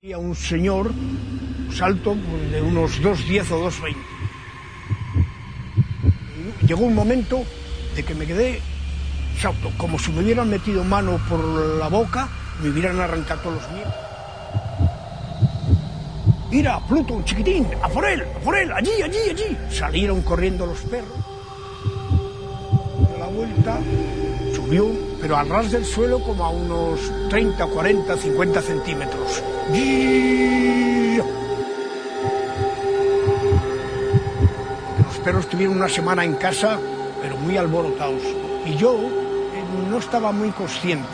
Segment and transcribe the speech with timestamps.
[0.00, 0.92] a un señor
[1.74, 2.14] salto
[2.52, 3.96] de unos 2.10 o 2.20.
[6.68, 7.42] Llegó un momento
[7.96, 8.60] de que me quedé
[9.40, 12.28] salto, como si me hubieran metido mano por la boca,
[12.62, 13.94] me hubieran arrancado todos los miembros.
[16.48, 19.58] Mira, Pluto, chiquitín, a por él, a por él, allí, allí, allí.
[19.68, 21.10] Salieron corriendo los perros.
[23.16, 23.80] A la vuelta
[24.54, 29.42] subió, pero al ras del suelo como a unos 30, 40, 50 centímetros.
[35.04, 36.78] Los perros tuvieron una semana en casa,
[37.20, 38.22] pero muy alborotados.
[38.64, 41.08] Y yo eh, no estaba muy consciente.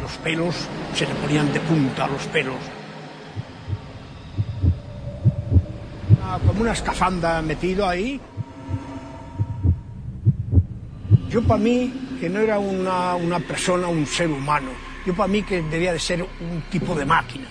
[0.00, 0.54] Los pelos
[0.94, 2.56] se le ponían de punta a los pelos.
[6.24, 8.20] Ah, Como una escafanda metido ahí.
[11.38, 14.70] Yo para mí, que no era una, una persona, un ser humano,
[15.06, 17.46] yo para mí que debía de ser un tipo de máquina.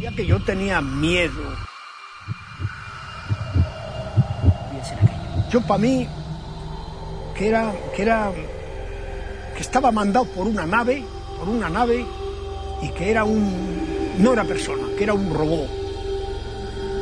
[0.00, 1.42] Ya que yo tenía miedo.
[5.50, 6.08] Yo para mí,
[7.36, 8.32] que era, que era,
[9.54, 11.04] que estaba mandado por una nave,
[11.38, 12.06] por una nave,
[12.80, 15.68] y que era un, no era persona, que era un robot,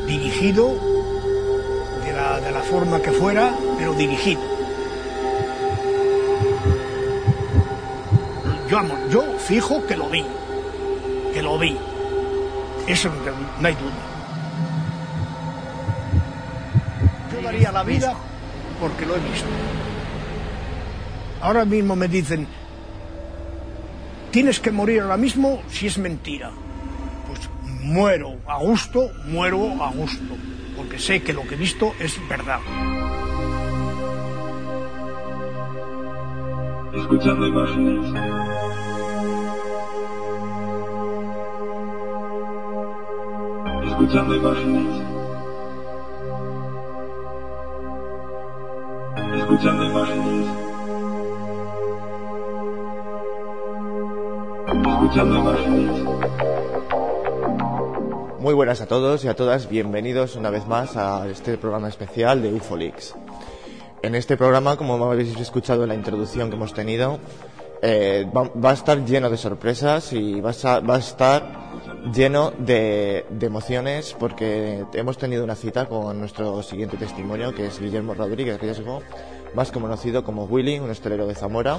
[0.09, 0.96] dirigido
[2.07, 4.41] de la, de la forma que fuera, pero dirigido.
[8.69, 10.25] Yo, amo, yo fijo que lo vi,
[11.33, 11.77] que lo vi.
[12.87, 13.11] Eso
[13.61, 13.93] no, hay duda.
[17.33, 18.15] Yo daría la vida
[18.81, 19.49] porque lo he visto.
[21.41, 22.47] Ahora mismo me dicen,
[24.31, 26.51] tienes que morir ahora mismo si es mentira.
[27.29, 27.49] Pues
[27.83, 30.35] muero a gusto, muero a gusto,
[30.77, 32.61] porque sé que lo que he visto es verdad.
[36.95, 38.13] Escuchando imágenes.
[43.87, 45.03] Escuchando imágenes.
[49.37, 50.49] Escuchando imágenes.
[54.87, 56.56] Escuchando imágenes.
[58.47, 62.43] Muy buenas a todos y a todas, bienvenidos una vez más a este programa especial
[62.43, 63.13] de UFOLix.
[64.03, 67.19] En este programa, como habéis escuchado en la introducción que hemos tenido,
[67.83, 71.66] eh, va, a estar lleno de sorpresas y va a estar
[72.13, 78.15] lleno de, emociones porque hemos tenido una cita con nuestro siguiente testimonio, que es Guillermo
[78.15, 79.03] Rodríguez Riesgo,
[79.55, 81.79] más conocido como Willy, un hostelero de Zamora,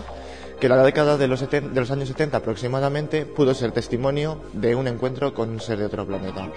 [0.60, 4.40] que en la década de los, seten- de los años 70 aproximadamente pudo ser testimonio
[4.54, 6.50] de un encuentro con un ser de otro planeta.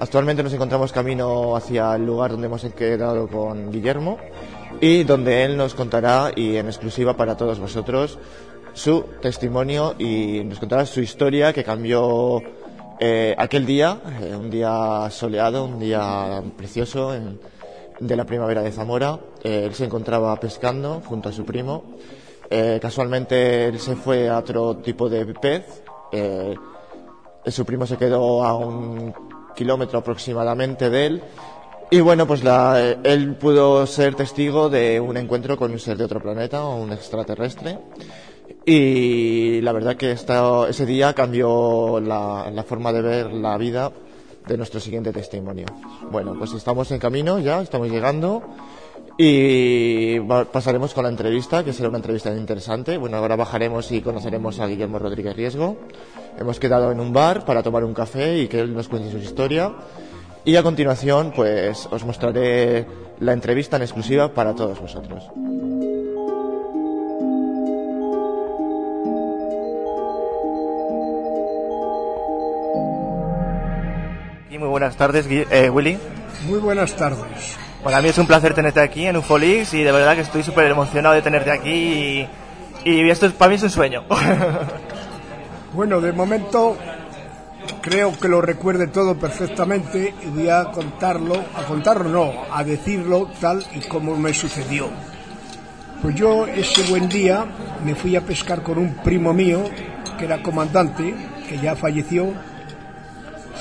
[0.00, 4.18] Actualmente nos encontramos camino hacia el lugar donde hemos quedado con Guillermo
[4.80, 8.18] y donde él nos contará y en exclusiva para todos vosotros
[8.74, 12.40] su testimonio y nos contará su historia que cambió
[13.04, 17.12] eh, aquel día, eh, un día soleado, un día precioso
[17.98, 19.18] de la primavera de Zamora.
[19.42, 21.82] Eh, él se encontraba pescando junto a su primo.
[22.80, 25.82] Casualmente él se fue a otro tipo de pez.
[27.46, 29.12] Su primo se quedó a un
[29.56, 31.22] kilómetro aproximadamente de él.
[31.90, 36.04] Y bueno, pues la, él pudo ser testigo de un encuentro con un ser de
[36.04, 37.78] otro planeta o un extraterrestre.
[38.64, 43.90] Y la verdad que esta- ese día cambió la, la forma de ver la vida
[44.46, 45.66] de nuestro siguiente testimonio.
[46.10, 48.42] Bueno, pues estamos en camino ya, estamos llegando.
[49.18, 52.96] Y pasaremos con la entrevista, que será una entrevista interesante.
[52.96, 55.76] Bueno, ahora bajaremos y conoceremos a Guillermo Rodríguez Riesgo.
[56.38, 59.18] Hemos quedado en un bar para tomar un café y que él nos cuente su
[59.18, 59.72] historia.
[60.44, 62.86] Y a continuación, pues os mostraré
[63.20, 65.24] la entrevista en exclusiva para todos vosotros.
[74.72, 75.98] Buenas tardes, eh, Willy.
[76.48, 77.56] Muy buenas tardes.
[77.84, 80.70] Para mí es un placer tenerte aquí en Ufolix y de verdad que estoy súper
[80.70, 81.70] emocionado de tenerte aquí
[82.84, 84.04] y, y esto es, para mí es un sueño.
[85.74, 86.76] Bueno, de momento
[87.80, 93.30] creo que lo recuerde todo perfectamente y voy a contarlo, a contarlo no, a decirlo
[93.40, 94.90] tal y como me sucedió.
[96.02, 97.46] Pues yo ese buen día
[97.82, 99.64] me fui a pescar con un primo mío,
[100.18, 101.14] que era comandante,
[101.48, 102.34] que ya falleció,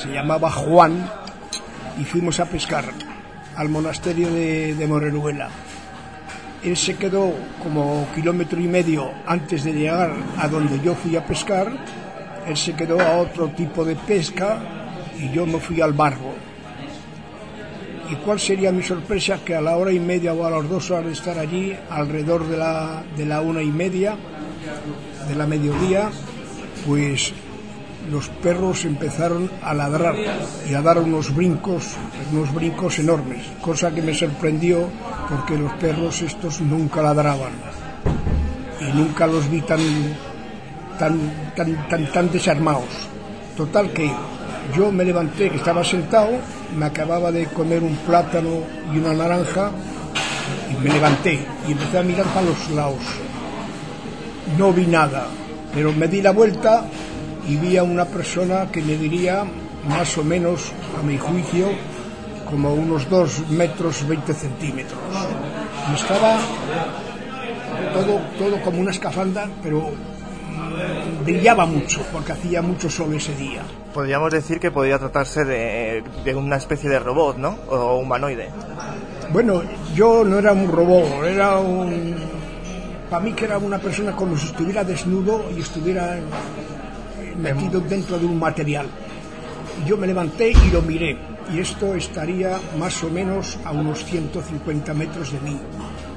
[0.02, 1.08] se llamaba Juan,
[2.00, 2.86] y fuimos a pescar
[3.56, 5.50] al monasterio de, de Moreruela.
[6.64, 11.26] Él se quedó como kilómetro y medio antes de llegar a donde yo fui a
[11.26, 11.72] pescar.
[12.48, 14.60] Él se quedó a otro tipo de pesca
[15.20, 16.34] y yo me fui al barco.
[18.10, 19.40] ¿Y cuál sería mi sorpresa?
[19.46, 22.48] Que a la hora y media o a las dos horas de estar allí, alrededor
[22.48, 24.16] de la, de la una y media,
[25.28, 26.10] de la mediodía,
[26.88, 27.34] pues
[28.10, 30.16] los perros empezaron a ladrar
[30.70, 31.96] y a dar unos brincos,
[32.32, 34.88] unos brincos enormes, cosa que me sorprendió
[35.30, 37.52] porque los perros estos nunca ladraban
[38.80, 39.80] y nunca los vi tan
[40.98, 42.90] tan tan tan, tan desarmados.
[43.56, 44.12] Total que
[44.76, 46.32] yo me levanté, que estaba sentado,
[46.76, 48.64] me acababa de comer un plátano
[48.94, 49.72] y una naranja
[50.72, 53.04] y me levanté y empecé a mirar para los lados.
[54.58, 55.28] No vi nada,
[55.74, 56.86] pero me di la vuelta
[57.48, 59.46] y vi a una persona que me diría
[59.88, 61.68] más o menos, a mi juicio,
[62.50, 65.00] como unos 2 metros 20 centímetros.
[65.90, 66.38] Y estaba
[67.94, 73.62] todo, todo como una escafanda, pero mm, brillaba mucho, porque hacía mucho sol ese día.
[73.94, 77.58] Podríamos decir que podría tratarse de, de una especie de robot, ¿no?
[77.70, 78.50] O humanoide.
[79.32, 79.64] Bueno,
[79.96, 82.16] yo no era un robot, era un...
[83.10, 86.18] Para mí que era una persona como si estuviera desnudo y estuviera
[87.42, 88.88] metido dentro de un material.
[89.86, 91.18] Yo me levanté y lo miré,
[91.54, 95.60] y esto estaría más o menos a unos 150 metros de mí.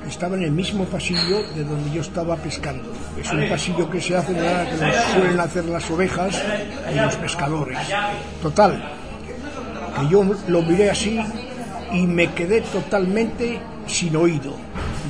[0.06, 2.93] Estaba en el mismo pasillo de donde yo estaba pescando.
[3.19, 6.43] Es un pasillo que se hace, que lo suelen hacer las ovejas
[6.93, 7.79] y los pescadores.
[8.43, 8.93] Total,
[9.99, 11.19] que yo lo miré así
[11.93, 14.55] y me quedé totalmente sin oído.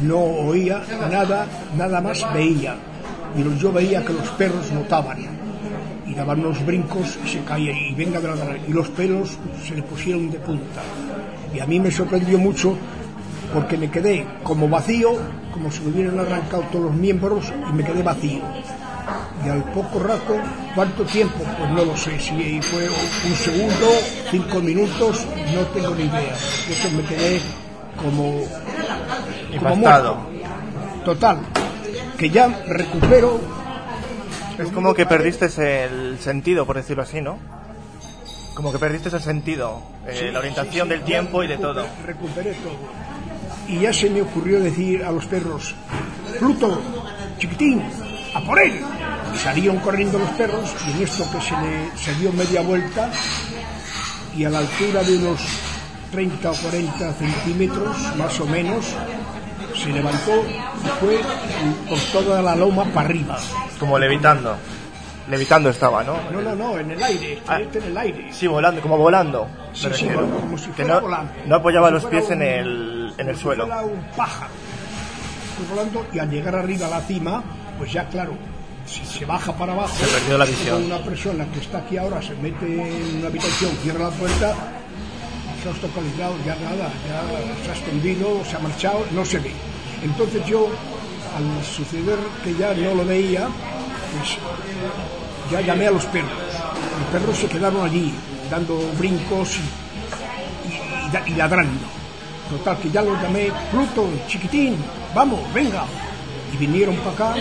[0.02, 1.46] No oía nada,
[1.76, 2.76] nada más veía.
[3.36, 5.33] Y yo veía que los perros notaban
[6.14, 9.74] y daban unos brincos y se caían y venga de la y los pelos se
[9.74, 10.82] le pusieron de punta.
[11.52, 12.76] Y a mí me sorprendió mucho
[13.52, 15.16] porque me quedé como vacío,
[15.52, 18.42] como si me hubieran arrancado todos los miembros y me quedé vacío.
[19.44, 20.36] Y al poco rato,
[20.74, 21.44] ¿cuánto tiempo?
[21.58, 23.86] Pues no lo sé, si fue un segundo,
[24.30, 26.34] cinco minutos, no tengo ni idea.
[26.70, 27.40] Eso me quedé
[28.02, 28.42] como,
[29.58, 30.18] como muerto.
[31.04, 31.38] Total,
[32.16, 33.63] que ya recupero
[34.58, 35.46] Es como que perdiste
[35.84, 37.38] el sentido, por decirlo así, ¿no?
[38.54, 41.58] Como que perdiste el sentido, eh, Sí, la orientación sí, sí, del tiempo y de
[41.58, 41.86] todo.
[42.06, 42.76] Recuperé todo.
[43.66, 45.74] Y ya se me ocurrió decir a los perros,
[46.38, 46.80] Pluto,
[47.38, 47.82] chiquitín,
[48.34, 48.80] a por él.
[49.34, 53.10] Y salieron corriendo los perros y en esto que se le se dio media vuelta
[54.36, 55.40] y a la altura de unos
[56.12, 58.94] 30 o 40 centímetros, más o menos,
[59.84, 61.20] se levantó y fue
[61.88, 63.38] por toda la loma para arriba.
[63.78, 64.56] Como levitando.
[65.28, 66.18] Levitando estaba, ¿no?
[66.30, 67.58] No, no, no, en el aire, Ah.
[67.60, 68.28] en el aire.
[68.32, 69.46] Sí, volando, como volando.
[69.72, 71.32] Sí, sí, como si que no, volando.
[71.46, 73.64] no apoyaba Como los pies en el, en el suelo.
[73.64, 74.50] Un pájaro.
[75.56, 77.42] Fui volando y al llegar arriba a la cima,
[77.78, 78.36] pues ya claro,
[78.84, 80.84] si se baja para abajo, Se perdió la visión.
[80.84, 84.54] una persona que está aquí ahora se mete en una habitación, cierra la puerta,
[85.62, 89.52] se ha localizado, ya nada, ya se ha escondido, se ha marchado, no se ve.
[90.04, 90.68] Entonces yo,
[91.36, 93.48] al suceder que ya no lo veía,
[94.16, 94.38] pues
[95.50, 96.30] ya llamé a los perros.
[96.30, 98.12] Los perros se quedaron allí,
[98.50, 99.56] dando brincos
[101.26, 101.86] y, ladrando.
[102.50, 104.76] Total, que ya los llamé, Pluto, chiquitín,
[105.14, 105.84] vamos, venga.
[106.52, 107.40] Y vinieron para acá,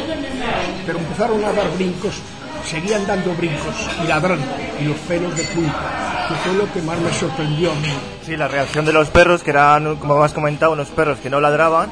[0.85, 2.15] pero empezaron a dar brincos,
[2.65, 4.47] seguían dando brincos y ladrando,
[4.79, 7.93] y los pelos de punta, que fue lo que más me sorprendió a mí.
[8.25, 11.41] Sí, la reacción de los perros, que eran, como has comentado, unos perros que no
[11.41, 11.91] ladraban,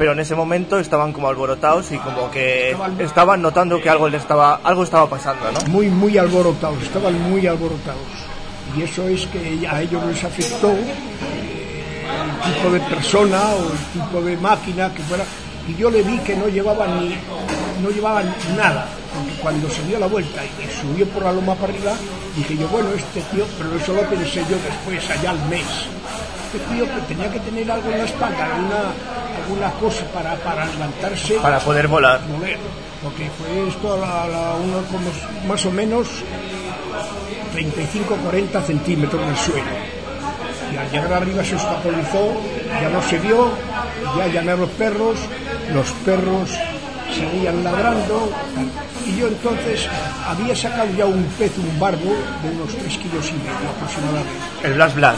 [0.00, 4.22] pero en ese momento estaban como alborotados y como que Estaban- notando que algo les
[4.22, 5.60] estaba, algo estaba pasando, ¿no?
[5.70, 8.00] muy, muy alborotados, estaban muy alborotados.
[8.74, 12.06] Y eso es que a ellos les afectó eh,
[12.46, 15.24] el tipo de persona o el tipo de máquina que fuera.
[15.68, 17.14] Y yo le vi que no llevaban ni
[17.82, 18.86] no llevaban nada,
[19.42, 21.92] cuando se dio la vuelta y subió por la loma para arriba,
[22.36, 25.66] dije yo, bueno, este tío, pero eso lo pensé yo después, allá al mes.
[26.46, 28.80] Este tío que tenía que tener algo en la espalda, alguna,
[29.50, 32.20] alguna cosa para, para levantarse Para poder volar.
[32.28, 32.58] mover,
[33.02, 35.10] porque fue esto a la, a la- uno como
[35.48, 36.06] más o menos
[37.54, 39.66] 35-40 centímetros del suelo.
[40.72, 42.32] Y al llegar arriba se obstaculizó,
[42.80, 43.50] ya no se vio,
[44.16, 45.18] ya llamé a los perros,
[45.74, 46.50] los perros
[47.12, 48.30] seguían ladrando,
[49.04, 49.88] y yo entonces
[50.28, 54.30] había sacado ya un pez, un barbo, de unos 3 kilos y medio aproximadamente
[54.62, 55.16] El Blas Blas.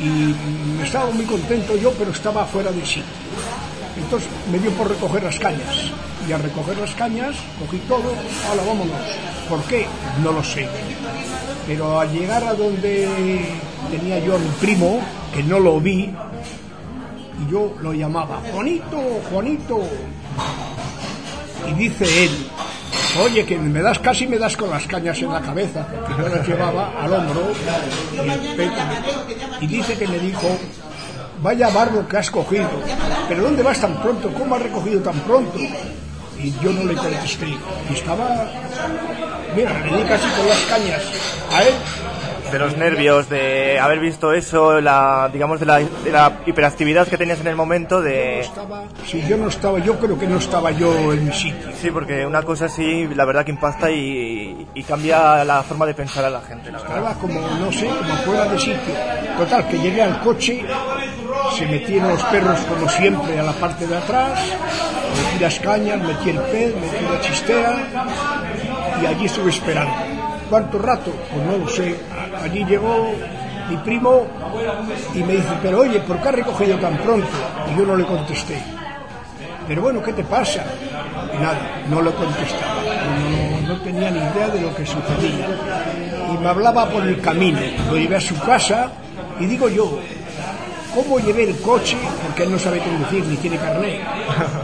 [0.00, 3.02] Y estaba muy contento yo, pero estaba fuera de sí.
[3.96, 5.92] Entonces me dio por recoger las cañas.
[6.28, 8.12] Y al recoger las cañas, cogí todo,
[8.48, 8.96] ahora vámonos.
[9.48, 9.86] ¿Por qué?
[10.22, 10.68] No lo sé.
[11.66, 13.08] Pero al llegar a donde
[13.90, 15.00] tenía yo a mi primo,
[15.32, 16.12] que no lo vi,
[17.38, 18.98] y yo lo llamaba, Juanito,
[19.30, 19.80] Juanito.
[21.68, 22.30] Y dice él,
[23.22, 26.28] oye, que me das casi me das con las cañas en la cabeza, porque yo
[26.28, 27.42] las llevaba al hombro
[29.60, 30.58] y dice que me dijo,
[31.42, 32.68] vaya barbo que has cogido,
[33.28, 34.32] pero ¿dónde vas tan pronto?
[34.32, 35.58] ¿Cómo has recogido tan pronto?
[36.38, 37.48] Y yo no le contesté.
[37.48, 38.46] Y estaba,
[39.54, 41.02] mira, le di casi con las cañas
[41.50, 41.74] a él.
[42.50, 47.18] De los nervios, de haber visto eso, la, digamos, de la, de la hiperactividad que
[47.18, 48.40] tenías en el momento, de...
[48.40, 51.68] Estaba, si yo no estaba, yo creo que no estaba yo en mi sitio.
[51.80, 55.94] Sí, porque una cosa así, la verdad que impacta y, y cambia la forma de
[55.94, 56.96] pensar a la gente, la verdad.
[56.96, 58.94] Estaba como, no sé, como fuera de sitio.
[59.38, 60.64] Total, que llegué al coche,
[61.58, 64.38] se metieron los perros como siempre a la parte de atrás,
[65.16, 67.76] metí las cañas, metí el pez, metí la chistea
[69.02, 69.92] y allí estuve esperando.
[70.48, 71.10] ¿Cuánto rato?
[71.32, 71.96] Pues no lo sé.
[72.46, 73.12] Allí llegó
[73.68, 74.24] mi primo
[75.12, 77.26] y me dice, pero oye, ¿por qué has recogido tan pronto?
[77.72, 78.62] Y yo no le contesté.
[79.66, 80.64] Pero bueno, ¿qué te pasa?
[81.34, 82.82] Y nada, no le contestaba.
[83.64, 85.48] No, no tenía ni idea de lo que sucedía.
[86.32, 87.58] Y me hablaba por el camino.
[87.90, 88.92] Lo llevé a su casa
[89.40, 89.98] y digo yo,
[90.94, 91.96] ¿cómo llevé el coche?
[92.24, 94.02] Porque él no sabe conducir ni tiene carnet.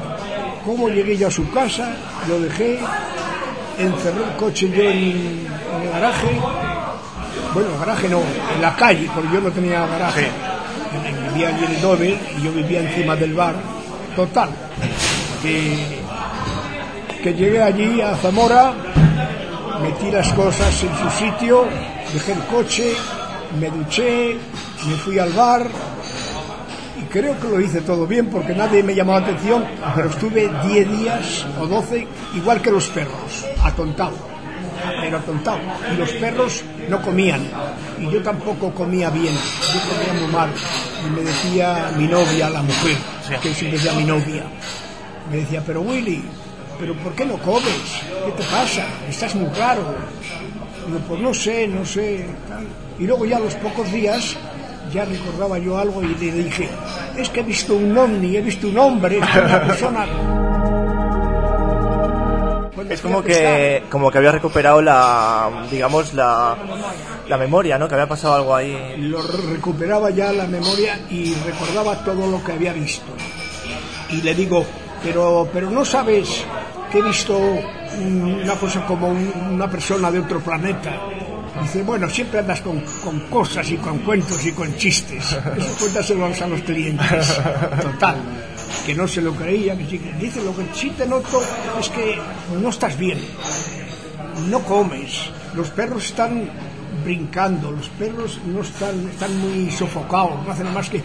[0.65, 1.97] ¿Cómo llegué yo a su casa?
[2.29, 2.79] Lo dejé,
[3.77, 6.62] encerré el coche yo en, en el garaje.
[7.54, 8.21] Bueno, el garaje no,
[8.54, 10.28] en la calle, porque yo no tenía garaje.
[11.28, 13.54] Vivía allí en el Doble y yo vivía encima del bar.
[14.16, 14.49] Total,
[15.42, 16.00] que,
[17.23, 18.75] que llegué allí a Zamora,
[19.82, 21.66] metí las cosas en su sitio,
[22.12, 22.92] dejé el coche,
[23.59, 24.37] me duché,
[24.87, 25.66] me fui al bar
[27.00, 30.50] y creo que lo hice todo bien porque nadie me llamó la atención, pero estuve
[30.66, 34.32] 10 días o 12 igual que los perros, atontado,
[35.02, 35.59] pero atontado.
[35.92, 37.42] Y los perros no comían
[37.99, 40.50] y yo tampoco comía bien, yo comía muy mal.
[41.06, 42.97] Y me decía mi novia, la mujer,
[43.42, 44.44] que siempre decía mi novia,
[45.30, 46.23] me decía, pero Willy,
[46.78, 47.82] ¿pero por qué no comes?
[48.25, 48.87] ¿Qué te pasa?
[49.09, 49.82] Estás muy raro.
[50.87, 52.26] Digo, pues no sé, no sé.
[52.49, 52.66] tal.
[52.99, 54.37] Y luego ya a los pocos días
[54.92, 56.68] ya recordaba yo algo y le dije,
[57.16, 60.62] es que he visto un ovni, he visto un hombre, es que una persona...
[62.91, 66.57] Es como que, como que había recuperado la, digamos, la,
[67.29, 67.89] la memoria, ¿no?
[67.89, 68.97] Que había pasado algo ahí.
[68.99, 73.12] lo recuperaba ya la memoria y recordaba todo lo que había visto.
[74.11, 74.65] Y le digo,
[75.03, 76.45] pero, pero no sabes
[76.91, 80.93] que he visto un- una cosa como un- una persona de otro planeta.
[81.62, 85.33] Dice, bueno, siempre andas con, con cosas y con cuentos y con chistes.
[85.57, 87.41] Eso cuéntaselos a los clientes.
[87.83, 88.17] Total.
[88.87, 89.77] Que no se lo creía.
[89.77, 89.85] Que
[90.21, 91.41] dice, lo que sí te noto
[91.79, 92.19] es que
[92.61, 93.19] no estás bien
[94.49, 96.49] no comes, los perros están
[97.05, 101.03] brincando, los perros no están, están muy sofocados, no hacen más que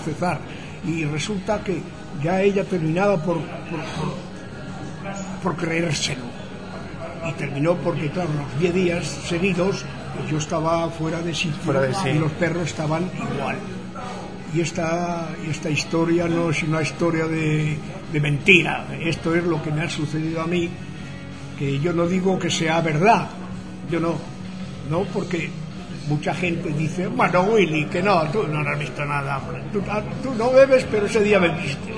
[0.00, 0.38] acezar.
[0.86, 1.80] Y resulta que
[2.22, 4.30] ya ella terminaba por, por, por-
[5.42, 6.22] por creérselo.
[7.28, 9.84] Y terminó porque, claro, los 10 días seguidos
[10.30, 12.08] yo estaba fuera de sitio Fuera de sí.
[12.10, 13.56] y los perros estaban igual.
[14.52, 17.76] Y esta, esta historia no es una historia de,
[18.12, 20.68] de mentira, esto es lo que me ha sucedido a mí
[21.60, 23.28] que yo no digo que sea verdad,
[23.90, 24.14] yo no,
[24.88, 25.50] no porque
[26.08, 29.38] mucha gente dice, bueno Willy, que no, tú no has visto nada,
[29.70, 31.92] tú, ah, tú no bebes, pero ese día bebiste.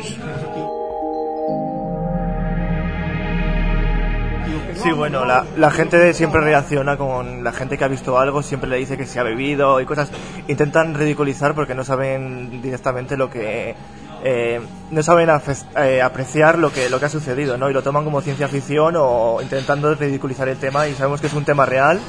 [4.83, 8.69] Sí, bueno, la, la gente siempre reacciona con la gente que ha visto algo, siempre
[8.69, 10.11] le dice que se ha bebido y cosas.
[10.49, 13.77] Intentan ridiculizar porque no saben directamente lo que.
[14.25, 14.61] eh,
[14.91, 15.31] no saben
[15.77, 17.71] eh, apreciar lo que, lo que ha sucedido, ¿no?
[17.71, 21.35] Y lo toman como ciencia ficción o intentando ridiculizar el tema y sabemos que es
[21.35, 22.01] un tema real.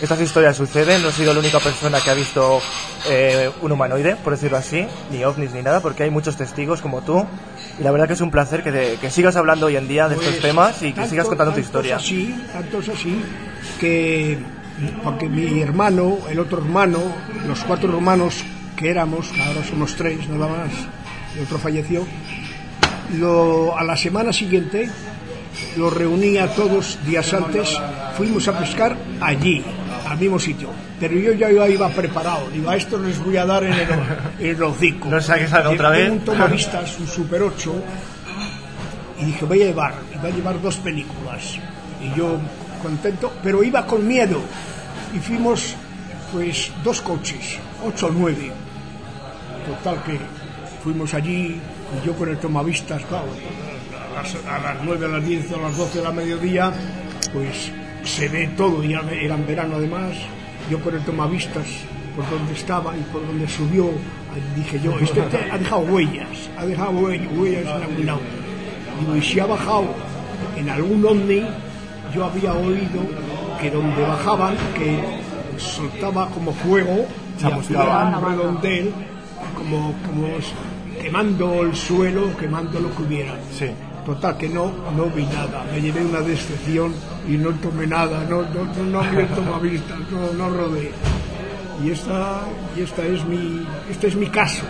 [0.00, 2.60] Estas historias suceden, no he sido la única persona que ha visto
[3.08, 7.00] eh, un humanoide, por decirlo así, ni ovnis ni nada, porque hay muchos testigos como
[7.02, 7.26] tú.
[7.80, 10.08] Y la verdad que es un placer que, te- que sigas hablando hoy en día
[10.08, 11.96] de estos Pues, temas y que tanto- sigas contando tu historia.
[11.96, 13.20] Así, tanto es así
[13.80, 14.38] que,
[15.02, 17.00] porque mi hermano, el otro hermano,
[17.48, 18.36] los cuatro hermanos
[18.76, 20.70] que éramos, ahora somos tres nada más,
[21.36, 22.06] el otro falleció,
[23.18, 24.88] lo, a la semana siguiente
[25.76, 27.76] los reuní a todos días antes,
[28.16, 29.64] fuimos a pescar allí,
[30.08, 30.70] al mismo sitio.
[30.98, 33.88] Pero yo ya iba preparado, digo, a esto les voy a dar en el,
[34.38, 35.08] en el hocico.
[35.08, 36.10] No sea que salga otra vez.
[36.10, 37.74] un tomavistas, un Super 8,
[39.20, 41.58] y dije, voy a llevar, iba a llevar dos películas.
[42.02, 42.38] Y yo
[42.82, 44.40] contento, pero iba con miedo.
[45.14, 45.74] Y fuimos,
[46.32, 48.50] pues, dos coches, ocho o nueve.
[49.66, 50.18] Total que
[50.82, 51.60] fuimos allí,
[52.02, 53.28] y yo con el tomavistas, claro,
[54.16, 56.72] a las, a las nueve, a las diez, a las doce de la mediodía,
[57.32, 57.70] pues
[58.08, 60.12] se ve todo, y era en verano además,
[60.70, 61.66] yo con el tomavistas
[62.16, 63.90] por donde estaba y por donde subió,
[64.56, 68.20] dije yo, este te- ha dejado huellas, ha dejado huell- huellas en algún lado.
[69.00, 69.86] Digo, y si ha bajado
[70.56, 71.42] en algún ovni,
[72.14, 73.00] yo había oído
[73.60, 74.98] que donde bajaban, que
[75.58, 77.06] soltaba como fuego,
[77.40, 78.16] Chamuscaba.
[78.18, 78.92] un redondel,
[79.56, 80.28] como, como
[81.00, 83.34] quemando el suelo, quemando lo que hubiera.
[83.56, 83.66] Sí.
[84.08, 85.64] Total, que no, no vi nada.
[85.70, 86.94] Me llevé una decepción
[87.28, 90.92] y no tomé nada, no, no, no, no me tomé vistas, no, no rodé.
[91.84, 92.40] Y esta,
[92.74, 94.64] y esta es mi, este es mi caso.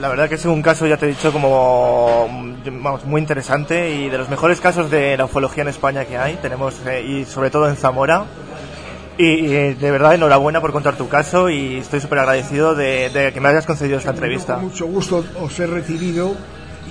[0.00, 2.28] La verdad que es un caso, ya te he dicho, como
[2.70, 6.36] vamos, muy interesante y de los mejores casos de la ufología en España que hay.
[6.36, 8.26] Tenemos, eh, y sobre todo en Zamora.
[9.18, 13.32] Y, y de verdad, enhorabuena por contar tu caso y estoy súper agradecido de, de
[13.32, 14.54] que me hayas concedido esta entrevista.
[14.54, 16.36] Con mucho gusto os he recibido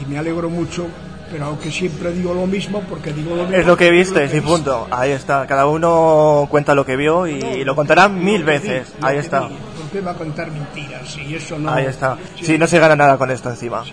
[0.01, 0.87] y me alegro mucho,
[1.31, 3.55] pero aunque siempre digo lo mismo, porque digo lo mismo.
[3.57, 4.87] Es lo que viste, es sí, punto.
[4.91, 5.45] Ahí está.
[5.47, 8.93] Cada uno cuenta lo que vio y lo contará mil veces.
[9.01, 9.47] Ahí está.
[9.47, 9.55] vi.
[9.55, 11.17] ¿Por qué va a contar mentiras?
[11.17, 11.71] Y eso no.
[11.71, 12.17] Ahí está.
[12.37, 13.83] Sí, Sí, no se gana nada con esto encima.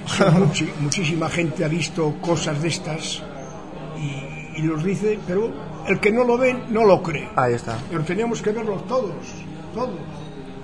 [0.80, 3.22] muchísima gente ha visto cosas de estas
[3.96, 5.50] y, y los dice, pero
[5.86, 7.28] el que no lo ve no lo cree.
[7.36, 7.76] Ahí está.
[7.90, 9.12] Pero tenemos que verlos todos,
[9.74, 9.90] todos.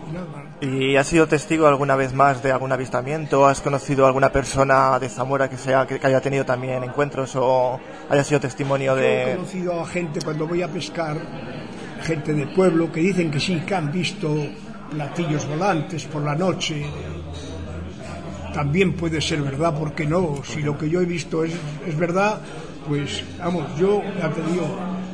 [0.08, 0.39] Y nada más.
[0.62, 3.46] ¿Y has sido testigo alguna vez más de algún avistamiento?
[3.46, 8.22] ¿Has conocido alguna persona de Zamora que sea que, haya tenido también encuentros o haya
[8.22, 11.16] sido testimonio Yo he de conocido a gente cuando voy a pescar,
[12.02, 14.28] gente de pueblo, que dicen que sí, que han visto
[14.90, 16.84] platillos volantes por la noche.
[18.52, 20.42] También puede ser verdad, ¿por qué no?
[20.44, 21.52] Si lo que yo he visto es,
[21.86, 22.38] es verdad,
[22.86, 24.66] pues vamos, yo ya te digo,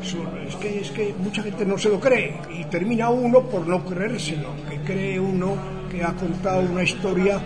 [0.02, 3.84] es que, es que mucha gente no se lo cree y termina uno por no
[3.84, 5.56] creérselo, que cree uno
[5.90, 7.40] que ha contado una historia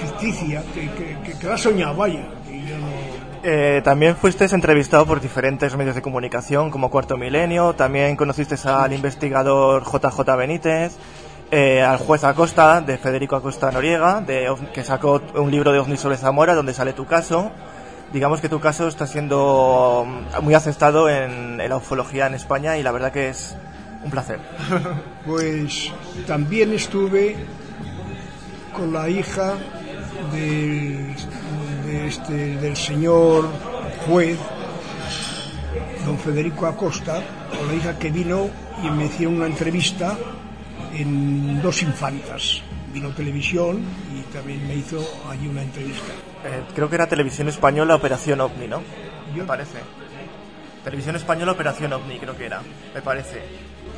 [0.00, 2.26] ficticia, que, que, que, que la soñado, vaya.
[2.50, 3.14] Y yo no,
[3.46, 8.92] Eh, también fuiste entrevistado por diferentes medios de comunicación como Cuarto Milenio, también conociste al
[8.94, 10.96] investigador JJ Benítez,
[11.50, 15.98] eh, al juez Acosta, de Federico Acosta Noriega, de, que sacó un libro de OVNI
[15.98, 17.52] sobre Zamora donde sale tu caso.
[18.14, 22.78] Digamos que tu caso está siendo mm, muy aceptado en, en la ufología en España
[22.78, 23.56] y la verdad que es
[24.04, 24.38] un placer.
[25.26, 25.90] Pues
[26.26, 27.34] también estuve
[28.76, 29.54] con la hija
[30.32, 31.16] del,
[31.86, 33.48] de este, del señor
[34.06, 34.38] juez,
[36.04, 37.22] don Federico Acosta,
[37.58, 38.50] con la hija que vino
[38.84, 40.16] y me hicieron una entrevista
[40.94, 42.60] en Dos Infantas.
[42.92, 43.80] Vino televisión
[44.14, 46.12] y también me hizo allí una entrevista.
[46.44, 48.80] Eh, creo que era Televisión Española Operación OVNI, ¿no?
[49.34, 49.78] Yo- Me parece.
[50.84, 52.60] Televisión Española Operación OVNI, creo que era.
[52.94, 53.42] Me parece.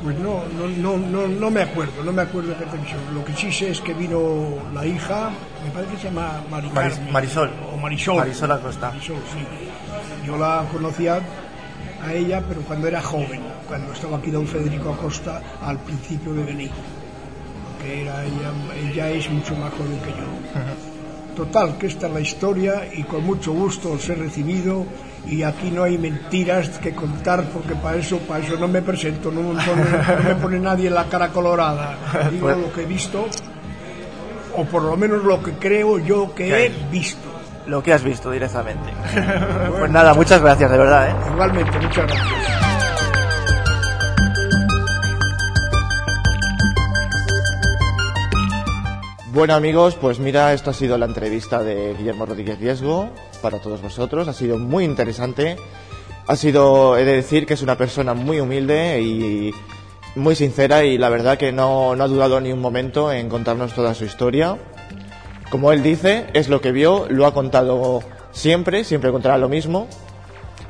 [0.01, 2.99] Pues no, no, no, no, no me acuerdo, no me acuerdo de qué televisión.
[3.13, 5.31] Lo que sí sé es que vino la hija,
[5.65, 7.51] me parece que se llama Mari Maris- Carmen, Marisol.
[7.73, 8.17] O Marisol.
[8.17, 8.87] Marisol Acosta.
[8.91, 10.25] Marisol, sí.
[10.25, 11.19] Yo la conocía
[12.05, 16.43] a ella, pero cuando era joven, cuando estaba aquí don Federico Acosta al principio de
[16.43, 16.71] venir.
[17.81, 20.96] Que era ella, ella es mucho más joven que yo.
[21.37, 24.87] Total, que esta es la historia y con mucho gusto os he recibido
[25.27, 29.29] y aquí no hay mentiras que contar porque para eso, para eso no me presento,
[29.29, 31.95] no me pone, no me pone nadie la cara colorada.
[32.31, 33.27] Digo lo que he visto
[34.55, 37.29] o por lo menos lo que creo yo que he visto.
[37.67, 38.91] Lo que has visto directamente.
[39.77, 41.15] pues nada, muchas gracias, de verdad, ¿eh?
[41.31, 42.76] Igualmente, muchas gracias.
[49.37, 53.83] Bueno amigos, pues mira, esto ha sido la entrevista de Guillermo Rodríguez Riesgo para todos
[53.83, 54.27] vosotros.
[54.27, 55.57] Ha sido muy interesante.
[56.25, 59.53] Ha sido, he de decir, que es una persona muy humilde y
[60.15, 63.73] muy sincera y la verdad que no, no ha dudado ni un momento en contarnos
[63.73, 64.57] toda su historia.
[65.51, 67.99] Como él dice, es lo que vio, lo ha contado
[68.31, 69.87] siempre, siempre contará lo mismo.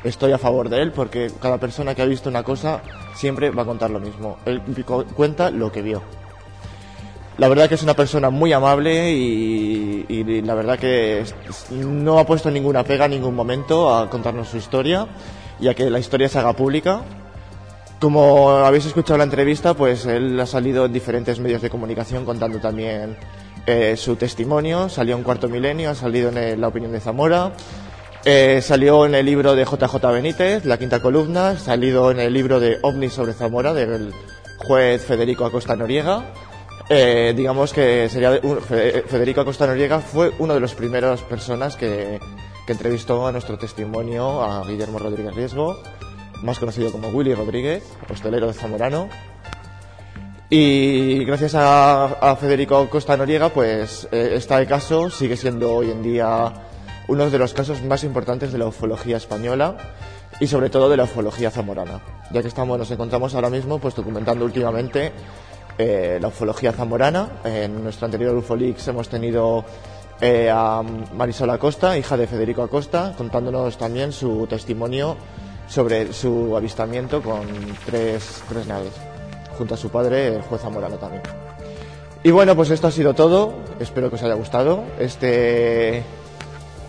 [0.04, 2.82] Estoy a favor de él porque cada persona que ha visto una cosa
[3.16, 4.40] siempre va a contar lo mismo.
[4.46, 6.17] Él cu- cuenta lo que vio.
[7.38, 11.24] La verdad que es una persona muy amable y, y la verdad que
[11.72, 15.08] no ha puesto ninguna pega en ningún momento a contarnos su historia
[15.60, 17.04] y a que la historia se haga pública.
[18.00, 22.60] Como habéis escuchado la entrevista, pues él ha salido en diferentes medios de comunicación contando
[22.60, 23.18] también
[23.66, 24.88] eh, su testimonio.
[24.88, 27.54] Salió en Cuarto Milenio, ha salido en el La Opinión de Zamora,
[28.24, 32.60] eh, salió en el libro de JJ Benítez, La Quinta Columna, salido en el libro
[32.60, 34.14] de OVNI sobre Zamora del
[34.58, 36.24] juez Federico Acosta Noriega.
[36.90, 41.76] Eh, digamos que sería un- Fe- Federico Acosta Noriega fue una de las primeras personas
[41.76, 42.20] que,
[42.66, 45.82] que entrevistó a nuestro testimonio a Guillermo Rodríguez Riesgo,
[46.44, 49.10] más conocido como Willy Rodríguez, hostelero de Zamorano.
[50.50, 56.02] Y gracias a, a Federico Costa Noriega, pues eh, este caso sigue siendo hoy en
[56.02, 56.54] día
[57.10, 59.76] uno de los casos más importantes de la ufología española
[60.40, 62.00] y sobre todo de la ufología zamorana,
[62.32, 65.12] ya que estamos, nos encontramos ahora mismo pues documentando últimamente
[65.78, 67.30] eh, la ufología zamorana.
[67.44, 69.64] En nuestro anterior Ufolix hemos tenido
[70.20, 70.82] eh, a
[71.16, 75.16] Marisol Acosta, hija de Federico Acosta, contándonos también su testimonio
[75.68, 77.46] sobre su avistamiento con
[77.86, 78.94] tres, tres naves,
[79.58, 81.22] junto a su padre, el juez zamorano también.
[82.24, 83.54] Y bueno, pues esto ha sido todo.
[83.80, 86.04] Espero que os haya gustado este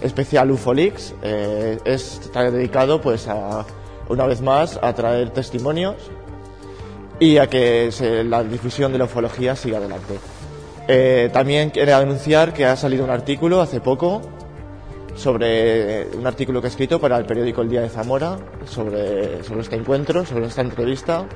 [0.00, 1.14] especial UFOLix.
[1.22, 3.66] Eh, está dedicado, pues, a,
[4.08, 5.96] una vez más, a traer testimonios
[7.20, 10.14] y a que se- la difusión de la ufología siga adelante.
[10.86, 14.22] Eh, también quería anunciar que ha salido un artículo hace poco
[15.14, 19.62] sobre un artículo que he escrito para el periódico El Día de Zamora sobre, sobre
[19.62, 21.26] este encuentro, sobre esta entrevista,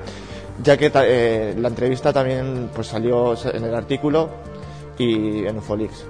[0.63, 4.29] ya que eh, la entrevista también pues salió en el artículo
[4.97, 6.05] y en Ufolix.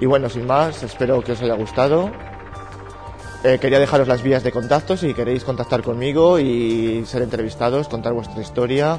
[0.00, 2.10] Y bueno, sin más, espero que os haya gustado.
[3.46, 8.12] Eh, quería dejaros las vías de contacto si queréis contactar conmigo y ser entrevistados, contar
[8.12, 8.98] vuestra historia,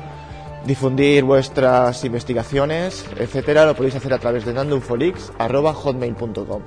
[0.65, 6.61] difundir vuestras investigaciones, etcétera, lo podéis hacer a través de nandoufolix.hotmail.com.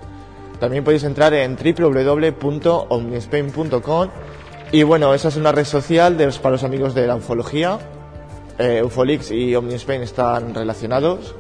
[0.59, 4.09] También podéis entrar en www.omnispain.com
[4.73, 7.79] y bueno, esa es una red social de, para los amigos de la ufología.
[8.59, 11.35] Eh, Ufolix y Omnispain están relacionados.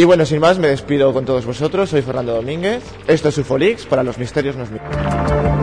[0.00, 1.90] Y bueno, sin más, me despido con todos vosotros.
[1.90, 2.82] Soy Fernando Domínguez.
[3.06, 5.59] Esto es Ufolix para los misterios nos miran.